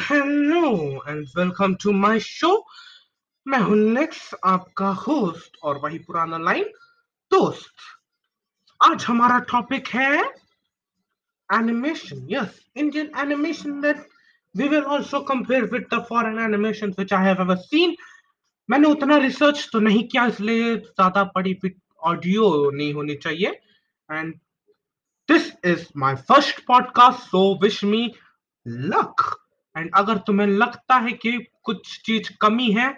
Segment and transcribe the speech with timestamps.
[0.00, 0.68] Hello
[1.08, 2.50] and welcome to my show
[3.46, 6.64] मैं हूँ next आपका होस्ट और वही पुराना लाइन
[7.32, 7.72] दोस्त।
[8.80, 10.18] आज हमारा टॉपिक है
[11.50, 14.06] animation yes Indian animation that
[14.54, 17.96] we will also compare with the foreign animation which I have ever seen
[18.68, 21.58] मैंने उतना रिसर्च तो नहीं किया, इसलिए ज़्यादा बड़ी
[22.02, 23.60] ऑडियो नहीं होनी चाहिए।
[24.08, 24.34] And
[25.28, 28.06] this is my first podcast so wish me
[28.66, 29.28] luck
[29.76, 32.92] and अगर तुम्हें लगता है कि कुछ चीज़ कमी है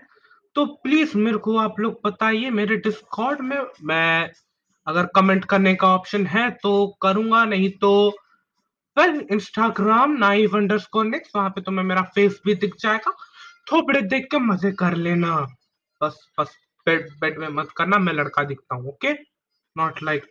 [0.56, 4.30] तो प्लीज़ मेरे को आप लोग बताइए, मेरे डिस्कॉर्ड में मैं
[4.86, 8.08] अगर कमेंट करने का ऑप्शन है तो करूँगा, नहीं तो
[8.96, 13.12] well Instagram naive underscore next वहाँ पे तुम्हें मेरा फेस भी दिख जाएगा।
[13.72, 15.36] थोपड़े देख के मज़े कर लेना।
[16.00, 16.56] बस बस
[16.86, 19.12] बेड बेड में मत करना, मैं लड़का दिखता हूँ ओके
[19.76, 20.26] नॉट लाइक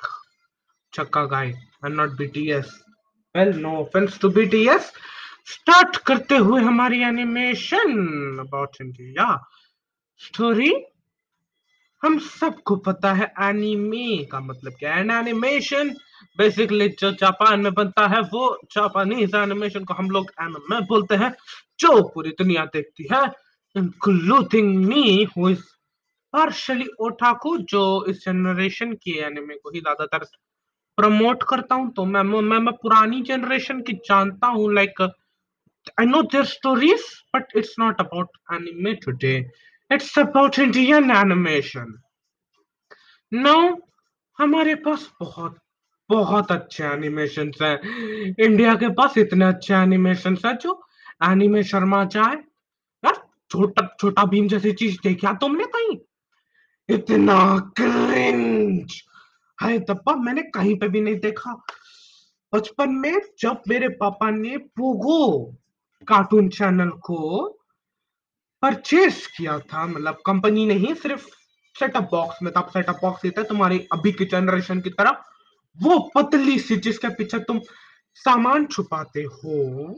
[0.93, 1.53] चक्का guy
[1.85, 2.79] not as
[3.35, 4.91] well no offence to BTS
[5.49, 7.91] start करते हुए हमारी एनिमेशन
[8.39, 9.25] अबाउट इंडिया
[10.21, 10.71] स्टोरी
[12.01, 15.01] हम सबको पता है एनिमे का मतलब क्या है?
[15.19, 15.89] एनिमेशन
[16.37, 21.31] बेसिकली जो जापान में बनता है वो जापानीज एनिमेशन को हम लोग एनिमे बोलते हैं
[21.79, 23.23] जो पूरी दुनिया देखती है
[23.75, 25.63] including me who is
[26.33, 30.25] partially otaku जो इस जनरेशन की एनिमे को ही ज़्यादातर
[30.97, 35.11] प्रमोट करता हूँ। तो मैं मैं मैं पुरानी जनरेशन की जानता हूँ like like,
[35.97, 37.01] I know their stories,
[37.33, 39.47] but it's not about anime today.
[39.89, 41.97] It's about Indian animation.
[43.31, 43.75] Now,
[44.37, 45.57] हमारे पास बहुत
[46.09, 47.77] बहुत अच्छे एनिमेशन हैं।
[48.45, 50.83] इंडिया के पास इतने अच्छे एनिमेशन हैं जो
[51.23, 52.35] एनिमे शर्मा चाहे
[53.05, 53.21] यार
[53.51, 55.97] छोटा छोटा भीम जैसी चीज़ देखा तुमने कहीं?
[56.89, 59.01] इतना क्रिंज
[59.61, 61.53] है तब्बा मैंने कहीं पे भी नहीं देखा।
[62.55, 65.55] बचपन में जब मेरे पापा ने पोगो
[66.07, 67.47] कार्टून चैनल को
[68.63, 71.27] परचेज किया था। मतलब कंपनी नहीं सिर्फ़
[71.75, 75.23] सेटअप बॉक्स में तब सेटअप बॉक्स लेता है तुम्हारी अभी की जनरेशन की तरह
[75.77, 77.59] वो पतली सी जिसके पीछे तुम
[78.15, 79.95] सामान छुपाते हो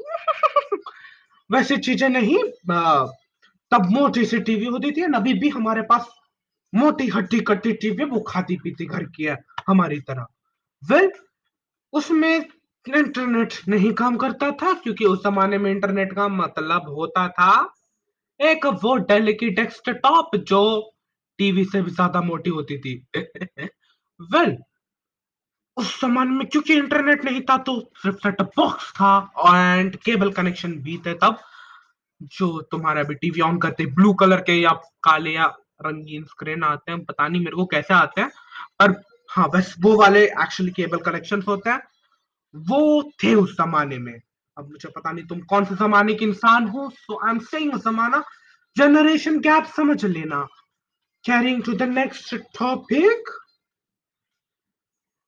[1.50, 2.38] वैसी चीज़ें नहीं
[3.72, 6.08] तब मोटी सी टीवी होती थी अभी भी हमारे पास
[6.74, 9.38] मोटी हट्टी कट्टी टीवी वो खाती पीती घर की है
[9.68, 10.26] हमारी तरह।
[10.84, 11.18] वेल well,
[11.94, 12.46] उसमें
[12.86, 17.52] इंटरनेट नहीं काम करता था क्योंकि उस जमाने में इंटरनेट का मतलब होता था
[18.40, 20.62] एक वो डेल की डेस्कटॉप जो
[21.40, 23.70] टीवी से भी ज़्यादा मोटी होती थी। वेल
[24.20, 24.58] well,
[25.78, 29.12] उस जमाने में क्योंकि इंटरनेट नहीं था तो सिर्फ़ सेट बॉक्स था
[29.48, 31.38] एंड केबल कनेक्शन भी थे तब
[32.34, 34.72] जो तुम्हारा अभी टीवी ऑन करते ब्लू कलर के या
[35.04, 35.46] काले या
[35.86, 38.30] रंगीन स्क्रीन आते हैं पता नहीं मेरे को कैसे आते हैं
[38.80, 41.80] पर हाँ बस वो वाले एक्चुअली केबल कनेक्शन होते हैं।
[42.56, 44.14] वो थे उस जमाने में।
[44.58, 47.74] अब मुझे पता नहीं तुम कौन से जमाने के इंसान हो सो आई एम सेइंग
[47.86, 48.24] जमाना।
[48.76, 50.42] जनरेशन गैप समझ लेना।
[51.24, 53.30] Carrying to the next topic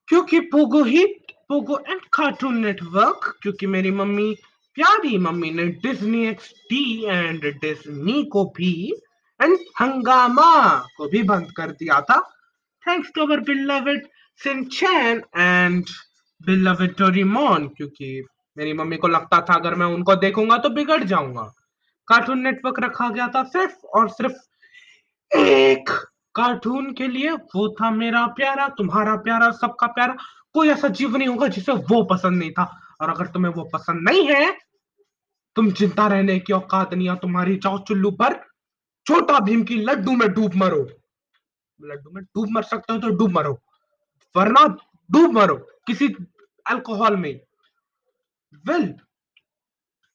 [0.07, 4.33] क्योंकि Pogo hit Pogo and cartoon network क्योंकि मेरी मम्मी,
[4.77, 8.73] प्यारी मम्मी ने Disney X D and Disney को भी
[9.39, 12.19] एंड हंगामा को भी बंद कर दिया था।
[12.83, 14.07] Thanks to our beloved
[14.39, 15.85] Shinchan and
[16.43, 18.25] beloved Doraemon क्योंकि
[18.57, 21.43] मेरी मम्मी को लगता था अगर मैं उनको देखूँगा तो बिगड़ जाऊँगा।
[22.07, 25.89] कार्टून नेटवर्क रखा गया था सिर्फ़ और सिर्फ़ एक
[26.35, 30.15] कार्टून के लिए। वो था मेरा प्यारा, तुम्हारा प्यारा, सबका प्यारा।
[30.53, 32.63] कोई ऐसा जीव नहीं होगा जिसे वो पसंद नहीं था।
[33.01, 34.51] और अगर तुम्हें वो पसंद नहीं है,
[35.55, 38.33] तुम चिंता रहने की औकात नहीं है। तुम्हारी जाओ चुल्लू पर
[39.05, 40.81] छोटा भीम की लड्डू में डूब मरो।
[41.79, 43.53] लड्डू में डूब मर सकते हो तो डूब मरो,
[44.35, 44.65] वरना
[45.09, 45.55] डूब मरो।
[45.87, 46.07] किसी
[46.65, 47.39] अल्कोहल में।
[48.65, 48.85] वेल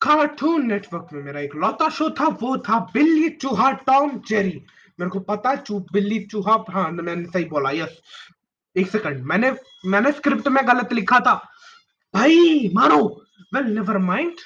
[0.01, 4.65] कार्टून नेटवर्क में मेरा एक लौता शो था, वो था बिल्ली चूहा टॉम जेरी।
[4.99, 8.01] मेरे को पता चू, बिल्ली चूहा हाँ मैंने सही बोला यस
[8.77, 9.53] एक सेकंड मैंने
[9.87, 11.35] मैंने स्क्रिप्ट में गलत लिखा था।
[12.15, 13.03] भाई, मारो।
[13.55, 14.37] वेल नेवर माइंड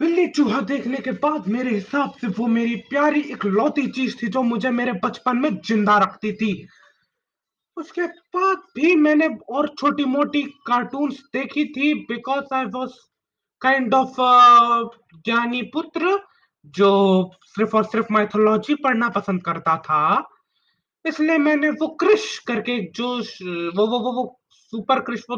[0.00, 4.28] बिल्ली चूहा देखने के बाद मेरे हिसाब से वो मेरी प्यारी एक लौती चीज़ थी
[4.28, 6.52] जो मुझे मेरे बचपन में ज़िंदा रखती थी।
[7.76, 12.92] उसके बाद भी मैंने और छोटी मोटी कार्टून्स देखी थी because I was
[13.62, 14.16] kind of
[15.24, 16.18] ज्ञानी पुत्र
[16.74, 16.90] जो
[17.46, 20.02] सिर्फ़ और सिर्फ़ माइथोलॉजी पढ़ना पसंद करता था।
[21.04, 23.08] इसलिए मैंने वो क्रिश करके जो
[23.76, 24.24] वो वो वो वो
[24.72, 25.36] सुपर क्रिश वो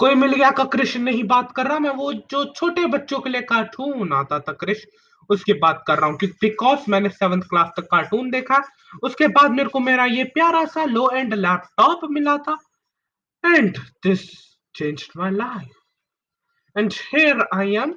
[0.00, 3.30] कोई मिल गया का क्रिश नहीं बात कर रहा, मैं वो जो छोटे बच्चों के
[3.30, 4.86] लिए कार्टून आता था क्रिश
[5.30, 8.62] उसकी बात कर रहा हूँ बिकॉज़ मैंने सेवंथ क्लास तक कार्टून देखा,
[9.02, 12.56] उसके बाद मेरे को मेरा ये प्यारा सा लो एंड लैपटॉप मिला था।
[13.44, 14.24] And this
[14.74, 17.94] change my life and here I am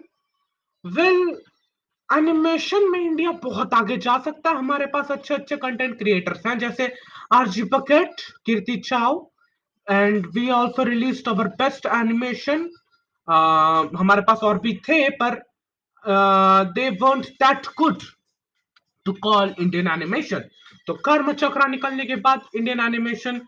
[0.86, 1.38] well
[2.10, 6.58] animation में इंडिया बहुत आगे जा सकता है। हमारे पास अच्छे अच्छे कंटेंट क्रिएटर्स हैं,
[6.60, 6.94] जैसे
[7.34, 9.28] आरजी बकेट कीर्ति चाव
[9.88, 12.70] and we also released our best animation
[13.28, 15.42] हमारे पास और भी थे, पर
[16.06, 18.04] they want that good
[19.06, 20.44] to call Indian animation
[20.88, 23.40] तो कर्म चक्रा निकलने के बाद इंडियन एनिमेशन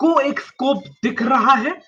[0.00, 1.80] को एक स्कोप दिख रहा है।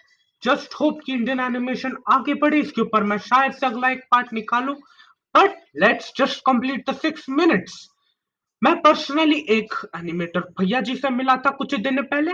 [0.42, 4.32] जस्ट होप कि इंडियन एनिमेशन आगे बढ़े, इसके ऊपर मैं शायद से अगला एक पार्ट
[4.32, 4.74] निकालू।
[5.34, 7.88] But let's just complete the six minutes
[8.62, 12.32] मैं पर्सनली एक एनिमेटर भैया जी से मिला था कुछ दिन पहले।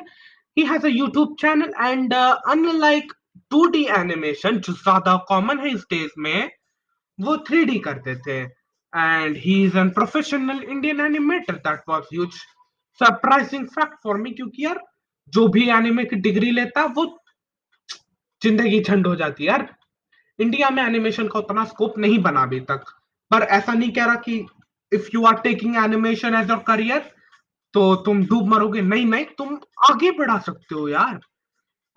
[0.56, 3.12] He has YouTube channel and unlike
[3.50, 6.50] two D animation जो ज़्यादा कॉमन है इस डेज़ में
[7.20, 8.38] वो थ्री करते थे।
[8.92, 12.34] And he is an professional Indian animator that was huge
[13.00, 14.80] surprising fact for me क्योंकि यार,
[15.32, 17.04] जो भी एनिमे की डिग्री लेता, वो
[18.42, 19.68] ज़िंदगी झंड हो जाती यार।
[20.38, 22.84] इंडिया में एनिमेशन का उतना स्कोप नहीं बना अभी तक।
[23.30, 24.44] पर ऐसा नहीं कह रहा कि
[24.92, 27.10] if you are taking animation as your career
[27.74, 29.58] तो तुम डूब मरोगे। नहीं नहीं, तुम
[29.90, 31.20] आगे बढ़ा सकते हो यार।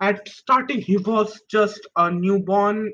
[0.00, 2.88] At starting he was just a new born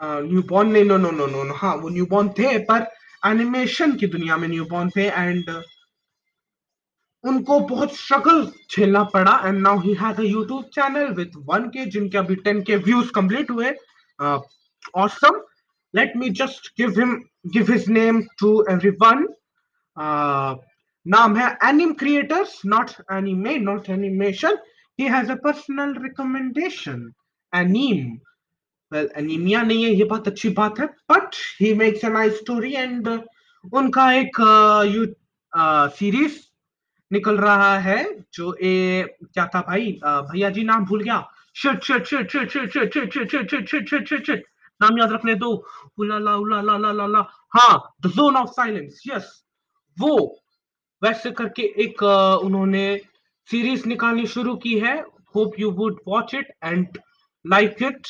[0.00, 2.86] new born नहीं नो नो नो नो हाँ वो न्यूबॉर्न थे, पर
[3.22, 5.50] एनिमेशन की दुनिया में न्यूबॉर्न थे एंड
[7.24, 12.18] उनको बहुत स्ट्रगल झेलना पड़ा and now he has YouTube channel with 1 K जिनके
[12.18, 13.72] अभी 10 के व्यूज़ कंप्लीट हुए.
[15.04, 15.40] Awesome
[15.94, 17.14] let me just give him
[17.56, 19.26] give his name to everyone
[21.06, 24.56] नाम है anime creators not anime not animation
[24.98, 27.10] he has a personal recommendation
[27.52, 28.16] anime
[28.92, 32.72] well anaemia नहीं है ये बात अच्छी बात है but he makes a nice story
[32.74, 33.08] and
[33.72, 34.40] उनका एक
[34.94, 35.06] यू
[35.96, 36.38] सीरीज़
[37.10, 38.02] निकल रहा है
[38.34, 38.74] जो ए
[39.24, 41.24] क्या था भाई भैया जी नाम भूल गया
[41.56, 44.44] shit shit shit shit shit shit shit shit shit shit shit shit shit shit
[44.80, 45.52] नाम याद रखने दो
[45.98, 47.20] उला ला उला ला ला ला ला
[47.54, 49.30] हाँ the zone of silence yes
[49.96, 50.16] वो
[51.02, 52.86] वैसे करके एक उन्होंने
[53.48, 54.98] सीरीज़ निकालनी शुरू की है
[55.34, 56.98] hope you would watch it and
[57.44, 58.08] like it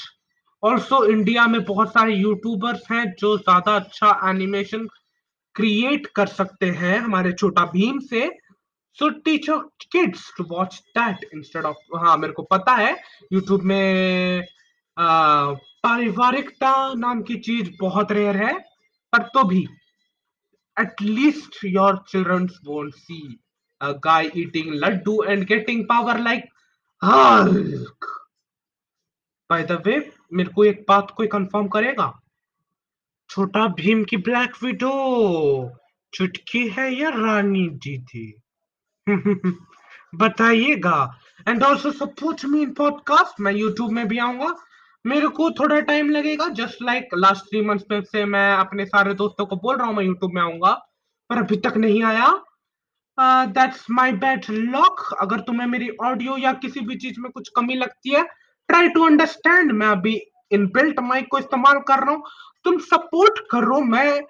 [0.66, 4.86] also India में बहुत सारे यूट्यूबर्स हैं जो ज़्यादा अच्छा एनिमेशन
[5.54, 8.28] क्रिएट कर सकते हैं हमारे छोटा भीम से
[8.98, 9.46] so teach
[9.92, 12.92] kids to watch that instead of हाँ मेरे को पता है
[13.32, 14.46] यूट्यूब में
[14.98, 18.52] पारिवारिकता नाम की चीज़ बहुत रेयर है,
[19.12, 19.66] पर तो भी
[20.80, 23.38] at least your childrens won't see
[23.80, 26.48] a guy eating laddu and getting power like
[27.02, 28.06] Hulk.
[29.50, 29.62] By
[30.32, 32.20] मेरे को एक बात कोई कंफर्म करेगा?
[33.30, 35.70] छोटा भीम की ब्लैक विडो
[36.14, 38.42] चुटकी है या रानी जी थी?
[40.14, 41.18] बताइएगा।
[41.48, 44.54] And also support me in podcast मैं यूट्यूब में भी आऊँगा।
[45.06, 49.14] मेरे को थोड़ा टाइम लगेगा just like last three months में से मैं अपने सारे
[49.14, 50.72] दोस्तों को बोल रहा हूँ, मैं यूट्यूब में आऊँगा।
[51.30, 52.44] पर अभी तक नहीं आया।
[53.46, 57.74] दैट्स माई बैड लॉक अगर तुम्हें मेरी ऑडियो या किसी भी चीज़ में कुछ कमी
[57.74, 58.26] लगती है
[58.68, 60.20] ट्राई टू अंडरस्टैंड मैं अभी
[60.52, 62.24] इन बिल्ट माइक को इस्तेमाल कर रहा हूँ।
[62.64, 64.20] तुम सपोर्ट करो, मैं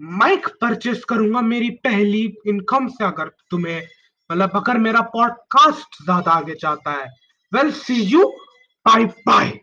[0.00, 3.82] माइक परचेस करूँगा मेरी पहली इनकम से अगर तुम्हें
[4.30, 7.08] मतलब अगर मेरा पॉडकास्ट ज़्यादा आगे जाता है।
[7.52, 8.24] Well see you
[8.86, 9.60] bye bye